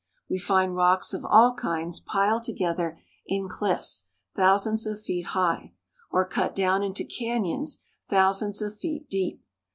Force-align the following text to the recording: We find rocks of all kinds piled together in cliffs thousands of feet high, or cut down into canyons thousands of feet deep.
We 0.27 0.39
find 0.39 0.75
rocks 0.75 1.13
of 1.13 1.23
all 1.23 1.53
kinds 1.53 1.99
piled 1.99 2.41
together 2.41 2.99
in 3.27 3.47
cliffs 3.47 4.07
thousands 4.35 4.87
of 4.87 4.99
feet 4.99 5.27
high, 5.37 5.73
or 6.09 6.25
cut 6.27 6.55
down 6.55 6.81
into 6.81 7.05
canyons 7.05 7.83
thousands 8.09 8.63
of 8.63 8.75
feet 8.79 9.11
deep. 9.11 9.43